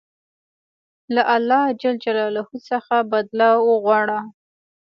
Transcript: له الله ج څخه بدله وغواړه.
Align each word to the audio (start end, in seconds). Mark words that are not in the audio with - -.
له 1.15 1.21
الله 1.35 1.63
ج 1.81 1.83
څخه 2.71 2.97
بدله 3.11 3.49
وغواړه. 3.69 4.19